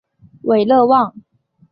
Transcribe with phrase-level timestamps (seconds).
[0.41, 1.13] 韦勒旺。